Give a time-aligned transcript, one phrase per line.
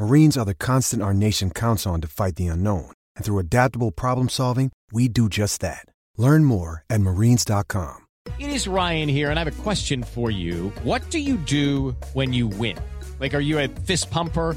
[0.00, 2.90] Marines are the constant our nation counts on to fight the unknown.
[3.16, 5.84] And through adaptable problem solving, we do just that.
[6.16, 8.06] Learn more at marines.com.
[8.38, 10.70] It is Ryan here, and I have a question for you.
[10.84, 12.78] What do you do when you win?
[13.20, 14.56] Like, are you a fist pumper?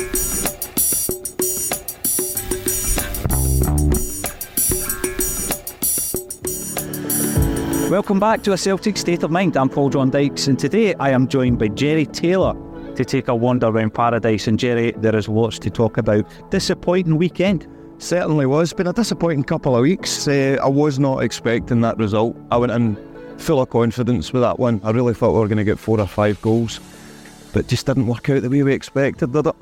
[7.91, 9.57] Welcome back to A Celtic State of Mind.
[9.57, 12.53] I'm Paul John Dykes, and today I am joined by Jerry Taylor
[12.95, 14.47] to take a wander around paradise.
[14.47, 16.25] And Jerry, there is lots to talk about.
[16.51, 17.67] Disappointing weekend.
[17.97, 18.71] Certainly was.
[18.71, 20.25] Been a disappointing couple of weeks.
[20.25, 22.37] Uh, I was not expecting that result.
[22.49, 22.95] I went in
[23.37, 24.79] full of confidence with that one.
[24.85, 26.79] I really thought we were going to get four or five goals,
[27.51, 29.55] but just didn't work out the way we expected, did it?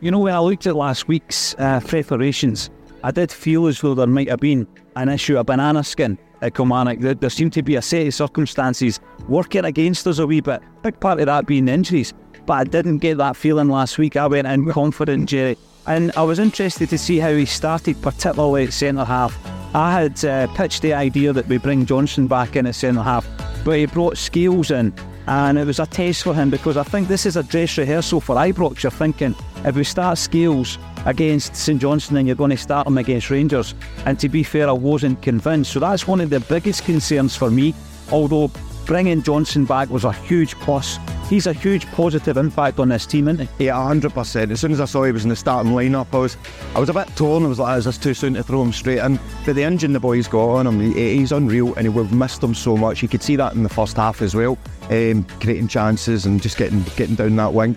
[0.00, 2.70] You know, when I looked at last week's uh, preparations,
[3.02, 6.54] I did feel as though there might have been an issue, a banana skin at
[6.54, 7.00] Kilmarnock.
[7.00, 10.62] There, there seemed to be a set of circumstances working against us a wee bit.
[10.82, 12.12] Big part of that being injuries.
[12.46, 14.16] But I didn't get that feeling last week.
[14.16, 15.56] I went in confident, Jerry.
[15.86, 19.38] And I was interested to see how he started, particularly at centre half.
[19.74, 23.26] I had uh, pitched the idea that we bring Johnson back in at centre half,
[23.64, 24.94] but he brought Scales in,
[25.26, 28.20] and it was a test for him because I think this is a dress rehearsal
[28.20, 28.82] for Ibrox.
[28.82, 29.34] You're thinking
[29.64, 33.74] if we start Scales against St Johnstone, then you're going to start him against Rangers.
[34.06, 35.72] And to be fair, I wasn't convinced.
[35.72, 37.74] So that's one of the biggest concerns for me.
[38.12, 38.50] Although
[38.84, 40.98] bringing Johnson back was a huge plus.
[41.28, 43.64] He's a huge positive impact on this team, isn't he?
[43.66, 44.52] Yeah, hundred percent.
[44.52, 46.36] As soon as I saw he was in the starting lineup, I was,
[46.74, 47.44] I was a bit torn.
[47.44, 49.94] I was like, "Is this too soon to throw him straight in?" But the engine
[49.94, 53.02] the boy's got on him, he, he's unreal, and we've missed him so much.
[53.02, 54.58] You could see that in the first half as well,
[54.90, 57.76] um, creating chances and just getting getting down that wing.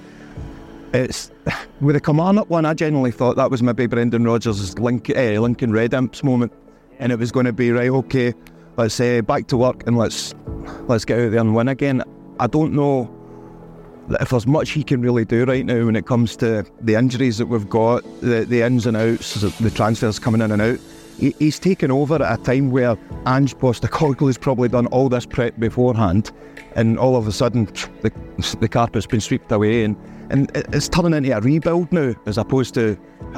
[0.93, 1.31] It's
[1.81, 2.65] with the Kilmarnock one.
[2.65, 6.53] I generally thought that was maybe Brendan Rodgers' Link, uh, Lincoln Red Imps moment,
[6.99, 7.89] and it was going to be right.
[7.89, 8.33] Okay,
[8.77, 10.33] let's say uh, back to work and let's
[10.87, 12.03] let's get out there and win again.
[12.39, 13.13] I don't know
[14.21, 17.37] if there's much he can really do right now when it comes to the injuries
[17.39, 20.79] that we've got, the, the ins and outs, the transfers coming in and out.
[21.17, 25.25] He, he's taken over at a time where Ange Postecoglou has probably done all this
[25.25, 26.31] prep beforehand,
[26.75, 27.65] and all of a sudden
[28.01, 28.11] the,
[28.59, 29.97] the carpet's been swept away, and,
[30.29, 32.97] and it's turning into a rebuild now as opposed to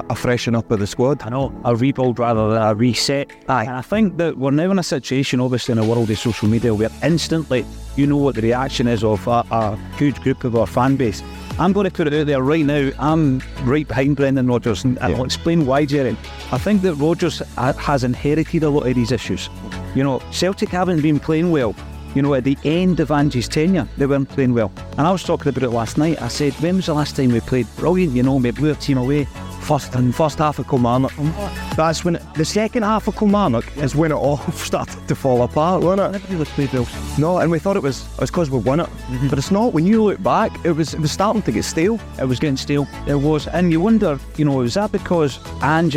[0.10, 1.22] a freshen up of the squad.
[1.24, 3.32] I know, a rebuild rather than a reset.
[3.48, 3.66] Aye.
[3.66, 6.48] And I think that we're now in a situation, obviously, in a world of social
[6.48, 10.56] media where instantly you know what the reaction is of a, a huge group of
[10.56, 11.22] our fan base.
[11.60, 12.90] I'm going to put it out there right now.
[13.00, 16.16] I'm right behind Brendan Rodgers, and I'll explain why, Jerry.
[16.54, 19.50] I think that Rodgers has inherited a lot of these issues.
[19.94, 21.76] You know, Celtic haven't been playing well.
[22.16, 24.72] You know, at the end of Ange's tenure, they weren't playing well.
[24.98, 26.22] And I was talking about it last night.
[26.22, 28.14] I said, when was the last time we played brilliant?
[28.14, 29.28] You know, we blew our team away.
[29.62, 31.14] First and first half of Kilmarnock.
[31.76, 35.44] That's when it, the second half of Kilmarnock is when it all started to fall
[35.44, 36.20] apart, wasn't it?
[36.20, 36.88] Never really played well.
[37.20, 38.90] No, and we thought it was it was because we won it,
[39.30, 39.74] but it's not.
[39.74, 42.00] When you look back, it was it was starting to get stale.
[42.18, 42.88] It was getting stale.
[43.06, 45.90] It was, and you wonder, you know, was that because uh,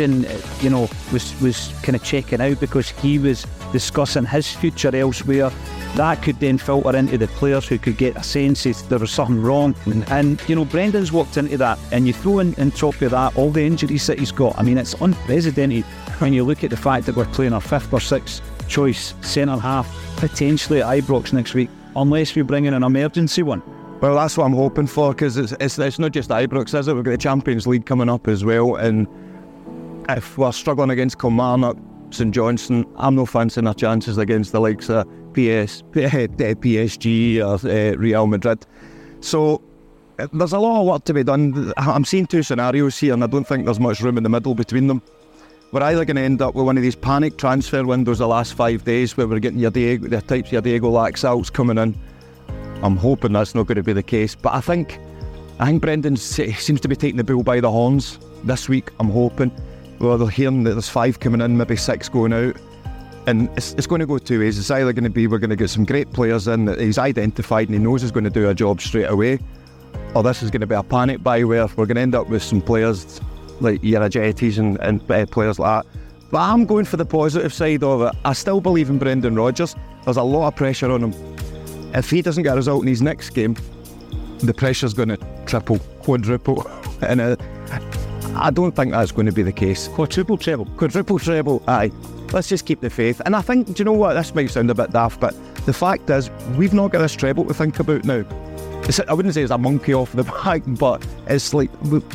[0.61, 5.51] you know, was was kind of checking out because he was discussing his future elsewhere.
[5.95, 9.11] That could then filter into the players who could get a sense that there was
[9.11, 9.75] something wrong.
[10.07, 13.35] And, you know, Brendan's walked into that, and you throw in, in top of that
[13.35, 14.57] all the injuries that he's got.
[14.57, 15.83] I mean, it's unprecedented
[16.19, 19.57] when you look at the fact that we're playing our fifth or sixth choice centre
[19.57, 23.61] half, potentially at Ibrox next week, unless we bring in an emergency one.
[23.99, 26.93] Well, that's what I'm hoping for because it's, it's it's not just Ibrox, is it?
[26.93, 29.07] We've got the Champions League coming up as well, and
[30.09, 31.77] if we're struggling against Kilmarnock,
[32.13, 37.39] St Johnstone, I'm no fancying our chances against the likes of PS, eh, eh, PSG
[37.39, 38.65] or uh, Real Madrid.
[39.21, 39.61] So
[40.31, 41.73] there's a lot of work to be done.
[41.77, 44.53] I'm seeing two scenarios here, and I don't think there's much room in the middle
[44.53, 45.01] between them.
[45.71, 48.53] We're either going to end up with one of these panic transfer windows the last
[48.53, 51.95] five days where we're getting your Diego, the types of your Diego Laxalts coming in.
[52.83, 54.99] I'm hoping that's not going to be the case, but I think
[55.59, 58.91] I think Brendan seems to be taking the bull by the horns this week.
[58.99, 59.51] I'm hoping.
[60.03, 62.57] Well, they're hearing that there's five coming in, maybe six going out.
[63.25, 64.59] And it's, it's going to go two ways.
[64.59, 66.97] It's either going to be we're going to get some great players in that he's
[66.97, 69.39] identified and he knows he's going to do a job straight away,
[70.13, 72.27] or this is going to be a panic buy where we're going to end up
[72.27, 73.21] with some players
[73.61, 75.99] like Irajetis and, and uh, players like that.
[76.31, 78.13] But I'm going for the positive side of it.
[78.25, 79.73] I still believe in Brendan Rodgers.
[80.03, 81.35] There's a lot of pressure on him.
[81.93, 83.55] If he doesn't get a result in his next game,
[84.39, 86.69] the pressure's going to triple, quadruple.
[87.01, 87.35] and uh,
[88.35, 89.87] I don't think that's going to be the case.
[89.89, 90.65] Quadruple treble.
[90.77, 91.91] Quadruple treble, aye.
[92.31, 93.21] Let's just keep the faith.
[93.25, 94.13] And I think, do you know what?
[94.13, 95.35] This might sound a bit daft, but
[95.65, 98.25] the fact is, we've not got this treble to think about now.
[98.85, 101.69] It's, I wouldn't say it's a monkey off the back, but it's like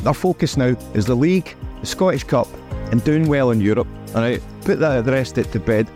[0.05, 2.47] our focus now is the league, the Scottish Cup,
[2.91, 3.87] and doing well in Europe.
[4.13, 5.89] All right, put that the rest of it to bed.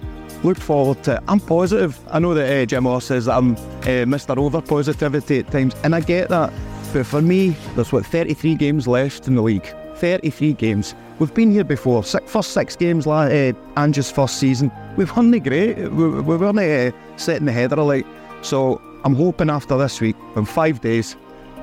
[0.43, 1.15] Look forward to.
[1.15, 1.23] It.
[1.27, 1.99] I'm positive.
[2.11, 4.37] I know that uh, Jim Moss says that I'm uh, Mr.
[4.37, 6.51] Over Positivity at times, and I get that.
[6.91, 9.73] But for me, there's what 33 games left in the league.
[10.03, 10.95] 33 games.
[11.17, 12.03] We've been here before.
[12.03, 14.69] Six, first six games, like uh, Ange's first season.
[14.97, 15.77] We've the great.
[15.77, 18.05] We, we weren't uh, setting the header like.
[18.41, 21.15] So I'm hoping after this week, in five days,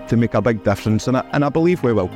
[0.08, 2.06] to make a big difference, and I, and I believe we will.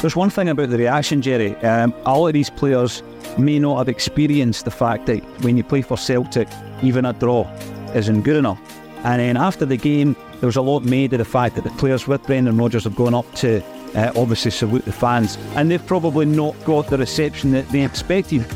[0.00, 1.54] There's one thing about the reaction, Jerry.
[1.58, 3.04] Um, of these players
[3.38, 6.48] may not have experienced the fact that when you play for Celtic,
[6.82, 7.48] even a draw
[7.94, 8.60] isn't good enough.
[9.04, 11.70] And then after the game, there was a lot made of the fact that the
[11.70, 13.62] players with Brendan Rodgers have gone up to
[13.94, 18.46] uh, obviously salute the fans, and they've probably not got the reception that they expected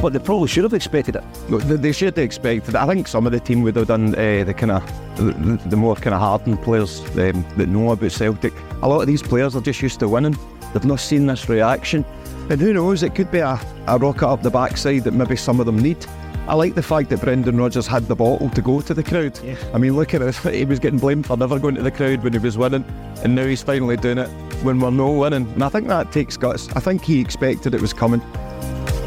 [0.00, 1.24] but they probably should have expected it.
[1.48, 2.76] They should have expected it.
[2.76, 5.76] I think some of the team would have done uh, the kind of the, the,
[5.76, 8.52] more kind of hardened players um, that know about Celtic.
[8.82, 10.36] A lot of these players are just used to winning.
[10.72, 12.04] They've not seen this reaction,
[12.50, 13.02] and who knows?
[13.02, 16.04] It could be a, a rocket up the backside that maybe some of them need.
[16.48, 19.40] I like the fact that Brendan Rodgers had the bottle to go to the crowd.
[19.42, 19.56] Yeah.
[19.74, 20.36] I mean, look at it.
[20.54, 22.84] He was getting blamed for never going to the crowd when he was winning,
[23.24, 24.30] and now he's finally doing it
[24.62, 25.46] when we're no winning.
[25.52, 26.68] And I think that takes guts.
[26.74, 28.20] I think he expected it was coming.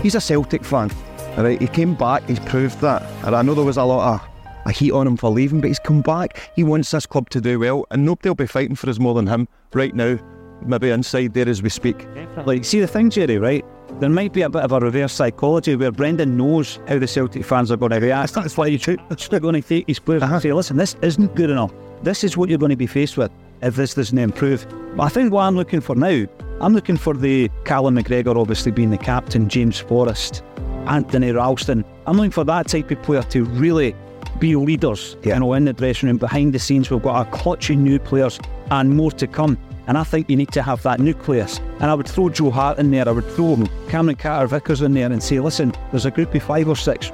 [0.01, 0.91] He's a Celtic fan.
[1.37, 3.01] Right, he came back, he's proved that.
[3.23, 4.29] And I know there was a lot of
[4.65, 6.51] a heat on him for leaving, but he's come back.
[6.55, 9.13] He wants this club to do well, and nobody will be fighting for us more
[9.13, 10.17] than him right now,
[10.65, 12.07] maybe inside there as we speak.
[12.45, 13.65] Like, See the thing, Jerry, right?
[13.99, 17.45] There might be a bit of a reverse psychology where Brendan knows how the Celtic
[17.45, 18.33] fans are going to react.
[18.33, 20.35] That's why you They're going to take his players uh-huh.
[20.35, 21.71] and say, listen, this isn't good enough.
[22.03, 23.31] This is what you're going to be faced with
[23.61, 24.67] if this doesn't improve.
[24.95, 26.25] But I think what I'm looking for now
[26.61, 30.43] I'm looking for the Callum McGregor, obviously being the captain, James Forrest,
[30.87, 31.85] Anthony Ralston.
[32.05, 33.95] I'm looking for that type of player to really
[34.39, 35.35] be leaders, yeah.
[35.35, 36.17] you know, in the dressing room.
[36.17, 38.41] Behind the scenes, we've got a clutch of new players
[38.71, 39.57] and more to come.
[39.87, 41.59] And I think you need to have that nucleus.
[41.79, 43.07] And I would throw Joe Hart in there.
[43.07, 46.43] I would throw Cameron Carter Vickers in there and say, listen, there's a group of
[46.43, 47.09] five or six,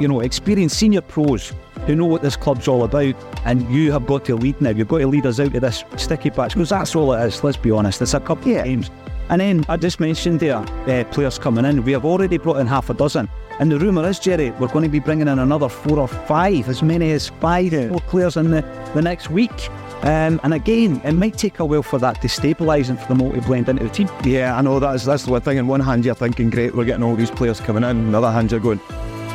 [0.00, 1.52] you know, experienced senior pros
[1.86, 3.14] who know what this club's all about,
[3.44, 4.70] and you have got to lead now.
[4.70, 7.42] You've got to lead us out of this sticky patch because that's all it is.
[7.42, 8.02] Let's be honest.
[8.02, 8.58] It's a couple yeah.
[8.58, 8.90] of games.
[9.30, 11.84] And then I just mentioned there uh, players coming in.
[11.84, 13.28] We have already brought in half a dozen.
[13.60, 16.68] And the rumour is, Jerry, we're going to be bringing in another four or five,
[16.68, 17.88] as many as five yeah.
[17.88, 18.62] more players in the,
[18.94, 19.70] the next week.
[20.02, 23.20] Um, and again, it might take a while for that to stabilise and for them
[23.20, 24.08] all to blend into the team.
[24.24, 25.58] Yeah, I know that's that's the one thing.
[25.58, 27.90] On one hand, you're thinking, great, we're getting all these players coming in.
[27.90, 28.80] On the other hand, you're going,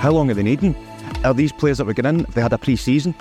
[0.06, 0.76] how long are they needing?
[1.24, 3.16] are these players that we're getting in, if they had a pre season,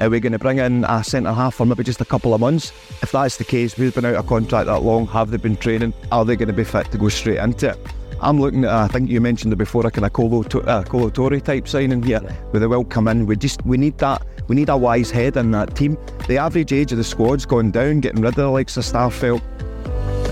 [0.00, 2.40] are we going to bring in a centre half for maybe just a couple of
[2.42, 2.74] months?
[3.00, 5.94] If that's the case, we've been out of contract that long, have they been training?
[6.12, 7.78] Are they going to be fit to go straight into it?
[8.20, 11.08] I'm looking at, I think you mentioned it before, a kind of Kolo, uh, Kolo
[11.08, 13.24] Touré type signing here, where they will come in.
[13.24, 14.22] We just we need that.
[14.48, 15.96] We need a wise head in that team.
[16.28, 19.40] The average age of the squad's gone down, getting rid of the likes of Starfelt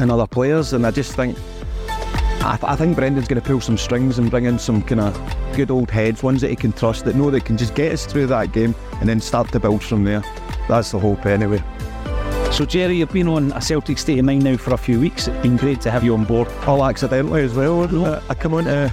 [0.00, 1.38] and other players, and I just think
[2.44, 5.56] I, I think Brendan's going to pull some strings and bring in some kind of
[5.56, 8.04] good old heads, ones that he can trust, that know they can just get us
[8.04, 10.22] through that game and then start to build from there.
[10.68, 11.62] That's the hope, anyway.
[12.52, 15.26] So, Jerry, you've been on a Celtic state of mind now for a few weeks.
[15.26, 16.48] It's been great to have you on board.
[16.66, 17.88] All accidentally as well.
[17.88, 18.04] No.
[18.04, 18.92] Uh, I come on to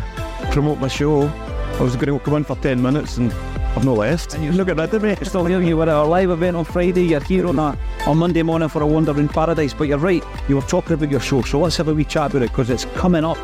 [0.52, 1.24] promote my show.
[1.28, 4.34] I was going to come on for 10 minutes and I've no left.
[4.34, 5.16] And you're look at rid of me.
[5.24, 7.04] Still here, you were at our live event on Friday.
[7.04, 7.78] You're here on a,
[8.08, 9.74] on Monday morning for a Wandering Paradise.
[9.74, 11.42] But you're right, you were talking about your show.
[11.42, 13.38] So let's have a wee chat about it because it's coming up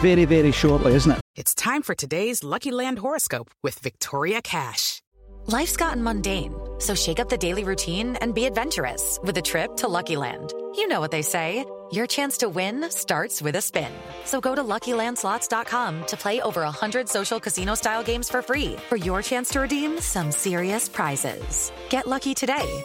[0.00, 1.20] very, very shortly, isn't it?
[1.36, 5.00] It's time for today's Lucky Land horoscope with Victoria Cash.
[5.46, 9.76] Life's gotten mundane, so shake up the daily routine and be adventurous with a trip
[9.76, 10.54] to Lucky Land.
[10.74, 11.64] You know what they say.
[11.92, 13.92] Your chance to win starts with a spin.
[14.24, 19.22] So go to LuckyLandSlots.com to play over 100 social casino-style games for free for your
[19.22, 21.70] chance to redeem some serious prizes.
[21.90, 22.84] Get lucky today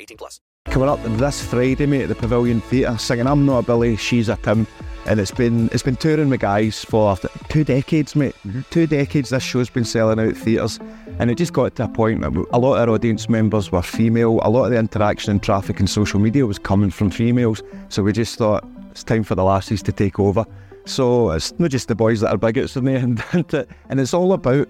[0.01, 0.41] 18 plus.
[0.65, 4.29] Coming up this Friday, mate, at the Pavilion Theatre, singing "I'm Not a Billy, She's
[4.29, 4.67] a Tim,"
[5.05, 7.17] and it's been it's been touring with guys for
[7.49, 8.35] two decades, mate.
[8.45, 8.61] Mm-hmm.
[8.69, 9.31] Two decades.
[9.31, 10.79] This show's been selling out theatres,
[11.19, 13.81] and it just got to a point that a lot of our audience members were
[13.81, 14.39] female.
[14.43, 17.63] A lot of the interaction and traffic and social media was coming from females.
[17.89, 20.45] So we just thought it's time for the lassies to take over.
[20.85, 23.23] So it's not just the boys that are bigots in the end,
[23.89, 24.67] and it's all about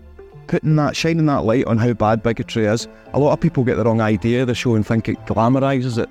[0.51, 2.89] putting that, shining that light on how bad bigotry is.
[3.13, 5.97] A lot of people get the wrong idea of the show and think it glamorises
[5.97, 6.09] it.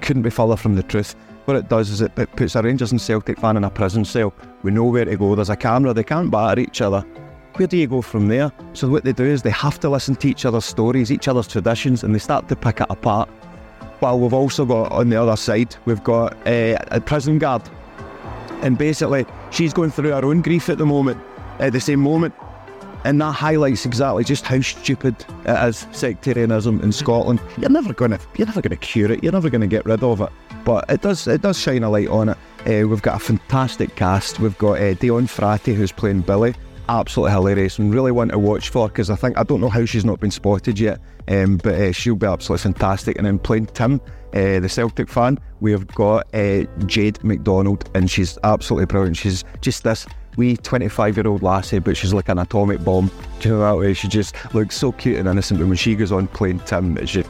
[0.00, 1.14] Couldn't be further from the truth.
[1.44, 4.04] What it does is it, it puts a Rangers and Celtic fan in a prison
[4.04, 4.34] cell.
[4.64, 5.36] We know where to go.
[5.36, 5.94] There's a camera.
[5.94, 7.02] They can't batter each other.
[7.54, 8.50] Where do you go from there?
[8.72, 11.46] So what they do is they have to listen to each other's stories, each other's
[11.46, 13.28] traditions, and they start to pick it apart.
[14.00, 17.62] While we've also got on the other side, we've got uh, a prison guard.
[18.62, 21.20] And basically, she's going through her own grief at the moment,
[21.60, 22.34] at the same moment.
[23.04, 27.40] And that highlights exactly just how stupid it is, sectarianism in Scotland.
[27.58, 30.30] You're never gonna you're never gonna cure it, you're never gonna get rid of it.
[30.64, 32.38] But it does it does shine a light on it.
[32.66, 34.40] Uh, we've got a fantastic cast.
[34.40, 36.54] We've got uh, Dion Frati who's playing Billy.
[36.88, 39.84] Absolutely hilarious and really one to watch for because I think I don't know how
[39.84, 43.16] she's not been spotted yet, um, but uh, she'll be absolutely fantastic.
[43.18, 44.00] And then playing Tim,
[44.34, 49.18] uh, the Celtic fan, we've got uh, Jade McDonald, and she's absolutely brilliant.
[49.18, 50.06] She's just this
[50.38, 53.10] wee 25 year old lassie, but she's like an atomic bomb.
[53.40, 53.92] Do you know that way?
[53.92, 57.06] She just looks so cute and innocent, but when she goes on playing Tim, it
[57.06, 57.28] just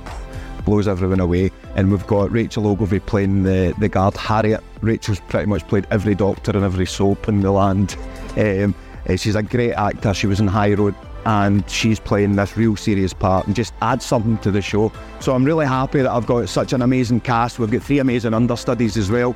[0.64, 1.50] blows everyone away.
[1.74, 4.62] And we've got Rachel Ogilvie playing the, the guard Harriet.
[4.82, 7.96] Rachel's pretty much played every doctor and every soap in the land.
[8.36, 8.74] Um,
[9.08, 10.12] uh, she's a great actor.
[10.12, 14.04] She was in High Road and she's playing this real serious part and just adds
[14.04, 14.92] something to the show.
[15.20, 17.58] So I'm really happy that I've got such an amazing cast.
[17.58, 19.34] We've got three amazing understudies as well.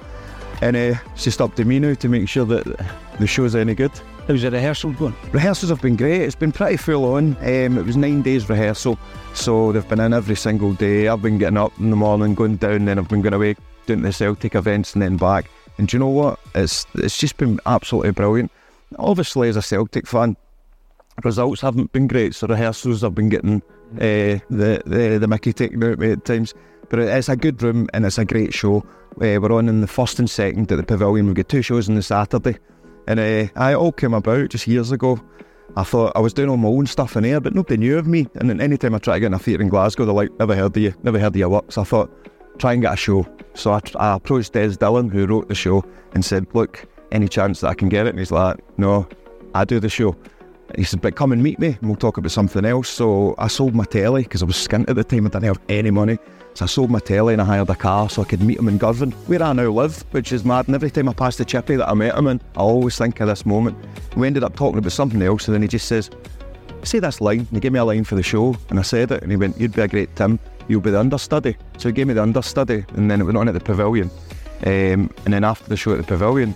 [0.60, 2.86] And uh, it's just up to me now to make sure that
[3.18, 3.92] the show's any good.
[4.26, 5.14] How's the rehearsal going?
[5.32, 6.22] Rehearsals have been great.
[6.22, 7.36] It's been pretty full on.
[7.40, 8.98] Um, it was nine days rehearsal,
[9.34, 11.08] so they've been in every single day.
[11.08, 14.02] I've been getting up in the morning, going down, then I've been going away, doing
[14.02, 15.50] the Celtic events, and then back.
[15.78, 16.38] And do you know what?
[16.54, 18.52] It's it's just been absolutely brilliant.
[18.98, 20.36] Obviously, as a Celtic fan,
[21.24, 23.62] results haven't been great, so rehearsals have been getting
[23.96, 26.54] uh, the, the the Mickey taken out me at times.
[26.88, 28.84] But it's a good room and it's a great show.
[29.16, 31.26] Uh, we're on in the first and second at the Pavilion.
[31.26, 32.58] We've got two shows on the Saturday.
[33.06, 35.20] And uh, I all came about just years ago.
[35.76, 38.06] I thought I was doing all my own stuff in there, but nobody knew of
[38.06, 38.26] me.
[38.34, 40.54] And then anytime I try to get in a theatre in Glasgow, they're like, never
[40.54, 41.72] heard of you, never heard of your work.
[41.72, 42.12] So I thought,
[42.58, 43.26] try and get a show.
[43.54, 45.82] So I, I approached Des Dillon, who wrote the show,
[46.14, 48.10] and said, look, any chance that I can get it?
[48.10, 49.08] And he's like, no,
[49.54, 50.16] I do the show.
[50.76, 52.88] He said, but come and meet me and we'll talk about something else.
[52.88, 55.26] So I sold my telly because I was skint at the time.
[55.26, 56.18] I didn't have any money.
[56.54, 58.68] So I sold my telly and I hired a car so I could meet him
[58.68, 60.66] in Girvan, where I now live, which is mad.
[60.66, 63.20] And every time I pass the chippy that I met him in, I always think
[63.20, 63.76] of this moment.
[64.16, 66.10] We ended up talking about something else and then he just says,
[66.84, 67.40] say this line.
[67.40, 69.36] And he gave me a line for the show and I said it and he
[69.36, 70.38] went, you'd be a great Tim.
[70.68, 71.56] You'll be the understudy.
[71.78, 74.10] So he gave me the understudy and then it went on at the Pavilion.
[74.64, 76.54] Um, and then after the show at the Pavilion,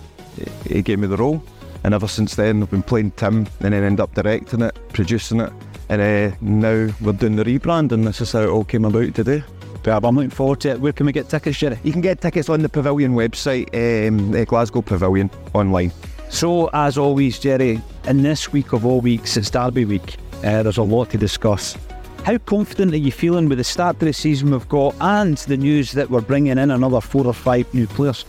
[0.67, 1.43] he gave me the role.
[1.87, 5.41] And ever since then, I've been playing Tim, and then end up directing it, producing
[5.41, 5.53] it,
[5.89, 9.15] and uh, now we're doing the rebrand, and this is how it all came about
[9.15, 9.45] today.
[9.85, 10.81] Yeah, I'm looking forward to it.
[10.81, 11.79] Where can we get tickets, Jerry?
[11.85, 15.93] You can get tickets on the Pavilion website, um, the Glasgow Pavilion, online.
[16.29, 20.17] So, as always, Jerry, in this week of all weeks, it's Derby week.
[20.39, 21.79] Uh, there's a lot to discuss.
[22.25, 25.57] How confident are you feeling with the start to the season we've got and the
[25.57, 28.25] news that we're bringing in another four or five new players?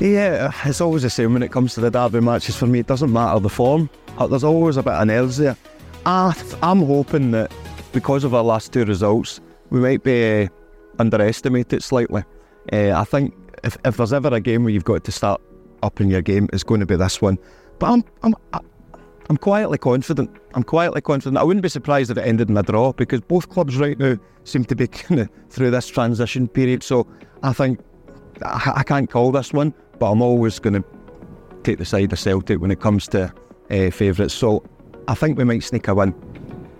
[0.00, 2.80] Yeah, it's always the same when it comes to the derby matches for me.
[2.80, 3.88] It doesn't matter the form.
[4.18, 5.56] Uh, There's always a bit of nerves there.
[6.04, 7.52] I I'm hoping that
[7.92, 10.48] because of our last two results, we might be uh,
[10.98, 12.24] underestimated slightly.
[12.72, 15.40] Uh, I think if, if there's ever a game where you've got to start
[15.82, 17.38] upping your game, it's going to be this one.
[17.78, 18.34] But I'm I'm
[19.30, 20.30] I'm quietly confident.
[20.54, 21.38] I'm quietly confident.
[21.38, 24.16] I wouldn't be surprised if it ended in a draw because both clubs right now
[24.42, 26.82] seem to be kind of through this transition period.
[26.82, 27.06] So
[27.42, 27.80] I think
[28.42, 29.72] I, I can't call this one,
[30.04, 30.84] but I'm always going to
[31.62, 33.32] take the side of Celtic when it comes to
[33.70, 34.34] uh, favourites.
[34.34, 34.62] So
[35.08, 36.14] I think we might sneak a win.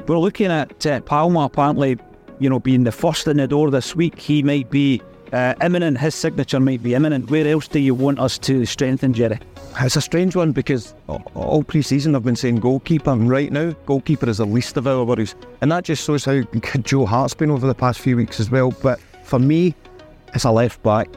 [0.07, 1.97] We're looking at uh, Palma apparently,
[2.39, 4.19] you know, being the first in the door this week.
[4.19, 5.01] He might be
[5.33, 5.97] uh, imminent.
[5.97, 7.31] His signature might be imminent.
[7.31, 9.41] Where else do you want us to strengthen, Jerry?
[9.81, 14.29] It's a strange one because all pre-season I've been saying goalkeeper, and right now goalkeeper
[14.29, 17.51] is the least of our worries, and that just shows how good Joe Hart's been
[17.51, 18.71] over the past few weeks as well.
[18.83, 19.75] But for me,
[20.35, 21.09] it's a left back,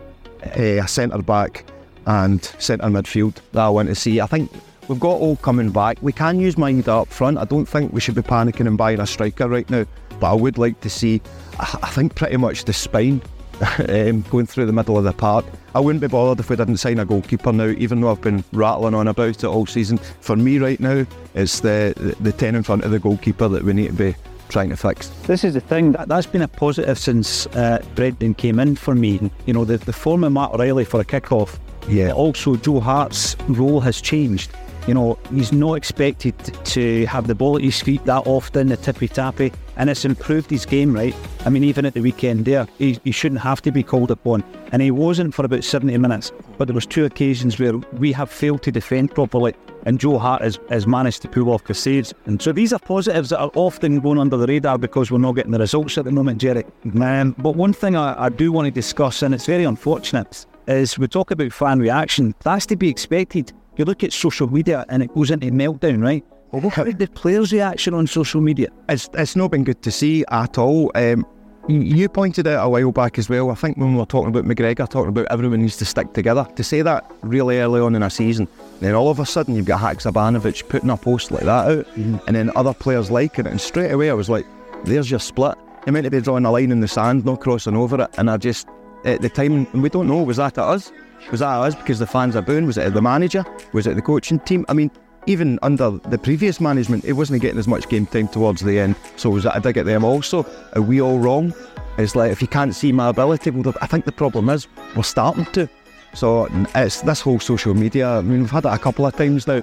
[0.55, 1.65] a centre back,
[2.07, 4.19] and centre midfield that I want to see.
[4.19, 4.51] I think
[4.87, 5.97] we've got all coming back.
[6.01, 7.37] We can use Maeda up front.
[7.37, 9.85] I don't think we should be panicking and buying a striker right now,
[10.19, 11.21] but I would like to see.
[11.59, 13.21] I think pretty much the spine
[13.89, 15.45] um, going through the middle of the park.
[15.75, 18.43] I wouldn't be bothered if we didn't sign a goalkeeper now, even though I've been
[18.53, 19.97] rattling on about it all season.
[19.97, 23.73] For me, right now, it's the the ten in front of the goalkeeper that we
[23.73, 24.15] need to be
[24.49, 25.09] trying to fix.
[25.23, 28.95] This is the thing that that's been a positive since uh, Brendan came in for
[28.95, 29.29] me.
[29.45, 31.59] You know, the the form of Matt O'Riley for a kick-off.
[31.87, 32.11] Yeah.
[32.11, 34.51] Also, Joe Hart's role has changed.
[34.87, 36.33] You know, he's not expected
[36.65, 40.49] to have the ball at his feet that often, the tippy tappy, and it's improved
[40.49, 41.13] his game, right?
[41.45, 44.45] I mean, even at the weekend there, he, he shouldn't have to be called upon,
[44.71, 46.31] and he wasn't for about 70 minutes.
[46.57, 50.41] But there was two occasions where we have failed to defend properly, and Joe Hart
[50.41, 52.13] has, has managed to pull off the saves.
[52.25, 55.33] And so these are positives that are often going under the radar because we're not
[55.33, 56.63] getting the results at the moment, Jerry.
[57.01, 60.97] Um, but one thing I, I do want to discuss, and it's very unfortunate, is
[60.99, 62.35] we talk about fan reaction.
[62.43, 66.25] That's to be expected you look at social media and it goes into meltdown, right?
[66.51, 68.69] Well, what about the players' reaction on social media?
[68.89, 70.91] It's it's not been good to see at all.
[70.95, 71.25] Um,
[71.67, 73.51] you pointed out a while back as well.
[73.51, 76.47] I think when we were talking about McGregor, talking about everyone needs to stick together.
[76.55, 78.47] To say that really early on in a season,
[78.79, 82.17] then all of a sudden you've got Haksabanovic putting a post like that out, mm-hmm.
[82.25, 84.45] and then other players liking it, and straight away I was like,
[84.85, 87.75] "There's your split." You're meant to be drawing a line in the sand, not crossing
[87.75, 88.67] over it, and I just
[89.05, 90.91] at the time, and we don't know, was that at us?
[91.31, 92.65] Was that us because the fans are booing?
[92.65, 93.45] Was it the manager?
[93.73, 94.65] Was it the coaching team?
[94.69, 94.91] I mean,
[95.25, 98.95] even under the previous management, it wasn't getting as much game time towards the end.
[99.17, 100.45] So was that a dig at them also?
[100.73, 101.53] Are we all wrong?
[101.97, 105.03] It's like if you can't see my ability, well, I think the problem is we're
[105.03, 105.67] starting to.
[106.13, 108.17] So it's this whole social media.
[108.17, 109.61] I mean, we've had it a couple of times now.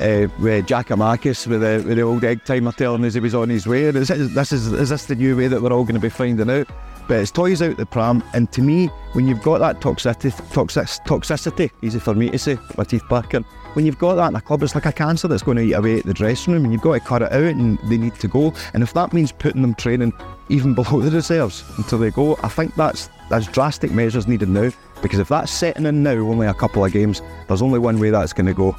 [0.00, 3.50] Uh, with Giakoumakis, with the, with the old egg timer telling us he was on
[3.50, 3.82] his way.
[3.84, 6.50] Is this, is, is this the new way that we're all going to be finding
[6.50, 6.66] out?
[7.08, 10.86] But it's toys out the pram, and to me, when you've got that toxicity, toxic,
[11.04, 13.44] toxicity, easy for me to say, my teeth back in.
[13.74, 15.72] When you've got that in a club, it's like a cancer that's going to eat
[15.72, 18.14] away at the dressing room, and you've got to cut it out, and they need
[18.16, 18.52] to go.
[18.74, 20.12] And if that means putting them training
[20.48, 24.70] even below the reserves until they go, I think that's that's drastic measures needed now.
[25.00, 28.10] Because if that's setting in now, only a couple of games, there's only one way
[28.10, 28.76] that's going to go.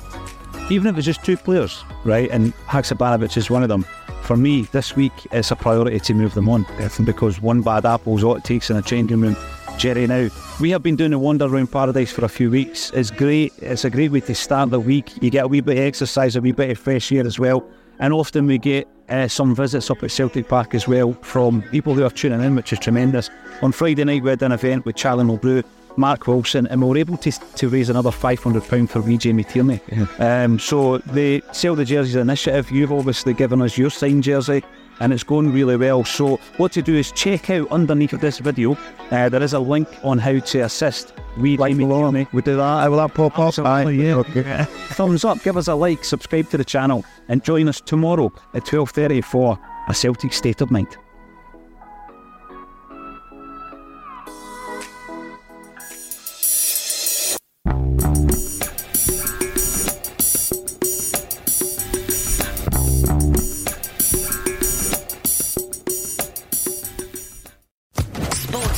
[0.69, 2.29] Even if it's just two players, right?
[2.29, 3.85] And Haksabanovic is one of them
[4.23, 6.65] for me, this week it's a priority to move them on
[7.03, 9.35] because one bad apple is all it takes in a changing room.
[9.77, 10.29] Jerry, now
[10.61, 12.91] we have been doing the Wander Round Paradise for a few weeks.
[12.91, 13.53] It's great.
[13.57, 15.21] It's a great way to start the week.
[15.21, 17.67] You get a wee bit of exercise, a wee bit of fresh air as well.
[17.99, 21.93] And often we get uh, some visits up at Celtic Park as well from people
[21.93, 23.29] who are tuning in, which is tremendous.
[23.61, 25.63] On Friday night, we had an event with Charlie Mulgrew
[25.97, 29.79] Mark Wilson, and we were able to, to raise another £500 for wee Jamie Tierney.
[29.91, 30.43] Yeah.
[30.43, 34.63] Um, so the Sell the Jerseys initiative, you've obviously given us your signed jersey
[34.99, 36.03] and it's going really well.
[36.03, 38.77] So what to do is check out underneath this video.
[39.11, 42.27] Uh, there is a link on how to assist wee like Jamie Tierney.
[42.31, 42.89] We do that.
[42.89, 43.59] Will that pop up?
[43.59, 43.89] Aye.
[43.91, 44.15] Yeah.
[44.15, 44.63] Okay.
[44.89, 45.41] Thumbs up.
[45.43, 46.03] Give us a like.
[46.03, 50.71] Subscribe to the channel and join us tomorrow at 12:30 for a Celtic State of
[50.71, 50.97] Mind.